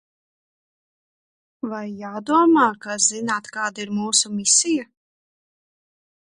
Vai 1.73 1.83
jādomā, 1.99 2.63
ka 2.87 2.97
zināt, 3.09 3.51
kāda 3.59 3.85
ir 3.85 3.93
mūsu 3.99 4.33
misija? 4.39 4.89